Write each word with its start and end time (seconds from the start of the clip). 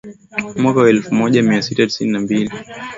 Mwaka 0.61 0.79
wa 0.79 0.89
elfu 0.89 1.15
moja 1.15 1.43
mia 1.43 1.61
tisa 1.61 1.89
sitini 1.89 2.11
na 2.11 2.19
mbili 2.19 2.51